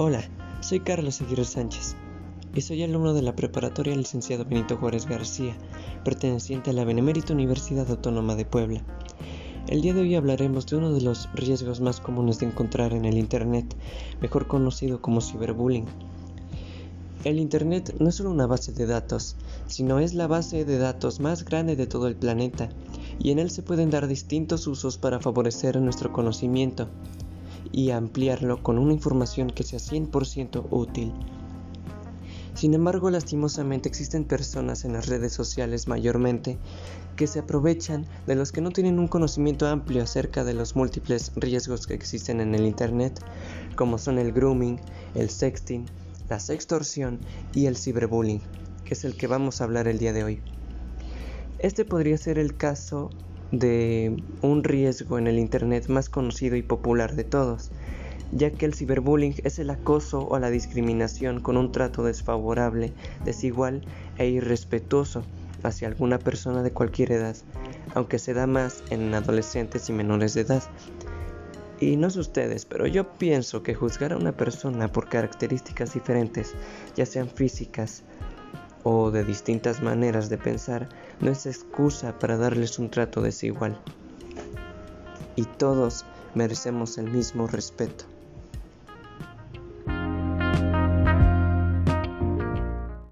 Hola, 0.00 0.22
soy 0.60 0.78
Carlos 0.78 1.20
Aguirre 1.20 1.44
Sánchez 1.44 1.96
y 2.54 2.60
soy 2.60 2.84
alumno 2.84 3.14
de 3.14 3.22
la 3.22 3.34
preparatoria 3.34 3.96
licenciado 3.96 4.44
Benito 4.44 4.76
Juárez 4.76 5.06
García, 5.06 5.58
perteneciente 6.04 6.70
a 6.70 6.72
la 6.72 6.84
Benemérita 6.84 7.32
Universidad 7.32 7.90
Autónoma 7.90 8.36
de 8.36 8.44
Puebla. 8.44 8.84
El 9.66 9.82
día 9.82 9.94
de 9.94 10.02
hoy 10.02 10.14
hablaremos 10.14 10.66
de 10.66 10.76
uno 10.76 10.92
de 10.92 11.00
los 11.00 11.28
riesgos 11.34 11.80
más 11.80 11.98
comunes 11.98 12.38
de 12.38 12.46
encontrar 12.46 12.92
en 12.92 13.06
el 13.06 13.18
Internet, 13.18 13.74
mejor 14.20 14.46
conocido 14.46 15.02
como 15.02 15.20
ciberbullying. 15.20 15.86
El 17.24 17.40
Internet 17.40 17.96
no 17.98 18.08
es 18.08 18.14
solo 18.14 18.30
una 18.30 18.46
base 18.46 18.70
de 18.70 18.86
datos, 18.86 19.34
sino 19.66 19.98
es 19.98 20.14
la 20.14 20.28
base 20.28 20.64
de 20.64 20.78
datos 20.78 21.18
más 21.18 21.44
grande 21.44 21.74
de 21.74 21.88
todo 21.88 22.06
el 22.06 22.14
planeta, 22.14 22.68
y 23.18 23.32
en 23.32 23.40
él 23.40 23.50
se 23.50 23.64
pueden 23.64 23.90
dar 23.90 24.06
distintos 24.06 24.68
usos 24.68 24.96
para 24.96 25.18
favorecer 25.18 25.80
nuestro 25.80 26.12
conocimiento 26.12 26.88
y 27.72 27.90
ampliarlo 27.90 28.62
con 28.62 28.78
una 28.78 28.92
información 28.92 29.50
que 29.50 29.62
sea 29.62 29.78
100% 29.78 30.66
útil. 30.70 31.12
Sin 32.54 32.74
embargo, 32.74 33.08
lastimosamente 33.08 33.88
existen 33.88 34.24
personas 34.24 34.84
en 34.84 34.92
las 34.92 35.06
redes 35.06 35.32
sociales 35.32 35.86
mayormente 35.86 36.58
que 37.14 37.28
se 37.28 37.38
aprovechan 37.38 38.04
de 38.26 38.34
los 38.34 38.50
que 38.50 38.60
no 38.60 38.70
tienen 38.70 38.98
un 38.98 39.06
conocimiento 39.06 39.68
amplio 39.68 40.02
acerca 40.02 40.42
de 40.42 40.54
los 40.54 40.74
múltiples 40.74 41.30
riesgos 41.36 41.86
que 41.86 41.94
existen 41.94 42.40
en 42.40 42.56
el 42.56 42.66
Internet, 42.66 43.20
como 43.76 43.96
son 43.96 44.18
el 44.18 44.32
grooming, 44.32 44.80
el 45.14 45.30
sexting, 45.30 45.86
la 46.28 46.40
sextorsión 46.40 47.20
y 47.54 47.66
el 47.66 47.76
ciberbullying, 47.76 48.40
que 48.84 48.94
es 48.94 49.04
el 49.04 49.16
que 49.16 49.28
vamos 49.28 49.60
a 49.60 49.64
hablar 49.64 49.86
el 49.86 49.98
día 49.98 50.12
de 50.12 50.24
hoy. 50.24 50.42
Este 51.60 51.84
podría 51.84 52.18
ser 52.18 52.38
el 52.38 52.56
caso 52.56 53.10
de 53.52 54.22
un 54.42 54.64
riesgo 54.64 55.18
en 55.18 55.26
el 55.26 55.38
Internet 55.38 55.88
más 55.88 56.08
conocido 56.08 56.56
y 56.56 56.62
popular 56.62 57.14
de 57.14 57.24
todos, 57.24 57.70
ya 58.32 58.50
que 58.50 58.66
el 58.66 58.74
ciberbullying 58.74 59.36
es 59.44 59.58
el 59.58 59.70
acoso 59.70 60.26
o 60.28 60.38
la 60.38 60.50
discriminación 60.50 61.40
con 61.40 61.56
un 61.56 61.72
trato 61.72 62.04
desfavorable, 62.04 62.92
desigual 63.24 63.82
e 64.18 64.28
irrespetuoso 64.28 65.24
hacia 65.62 65.88
alguna 65.88 66.18
persona 66.18 66.62
de 66.62 66.72
cualquier 66.72 67.12
edad, 67.12 67.36
aunque 67.94 68.18
se 68.18 68.34
da 68.34 68.46
más 68.46 68.82
en 68.90 69.14
adolescentes 69.14 69.88
y 69.88 69.92
menores 69.92 70.34
de 70.34 70.42
edad. 70.42 70.62
Y 71.80 71.96
no 71.96 72.10
sé 72.10 72.20
ustedes, 72.20 72.66
pero 72.66 72.86
yo 72.86 73.12
pienso 73.18 73.62
que 73.62 73.74
juzgar 73.74 74.12
a 74.12 74.16
una 74.16 74.32
persona 74.32 74.88
por 74.88 75.08
características 75.08 75.94
diferentes, 75.94 76.54
ya 76.96 77.06
sean 77.06 77.28
físicas, 77.28 78.02
o 78.90 79.10
de 79.10 79.22
distintas 79.22 79.82
maneras 79.82 80.30
de 80.30 80.38
pensar 80.38 80.88
no 81.20 81.30
es 81.30 81.44
excusa 81.44 82.18
para 82.18 82.38
darles 82.38 82.78
un 82.78 82.88
trato 82.88 83.20
desigual. 83.20 83.78
Y 85.36 85.44
todos 85.44 86.06
merecemos 86.34 86.96
el 86.96 87.10
mismo 87.10 87.46
respeto. 87.46 88.06